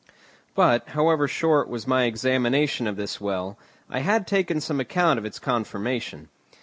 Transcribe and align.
But, 0.55 0.89
however 0.97 1.27
short 1.27 1.69
was 1.69 1.85
my 1.85 2.05
examination 2.05 2.87
of 2.87 2.95
this 2.95 3.21
well, 3.21 3.59
I 3.87 3.99
had 3.99 4.25
taken 4.25 4.59
some 4.59 4.79
account 4.79 5.19
of 5.19 5.25
its 5.25 5.37
conformation. 5.37 6.29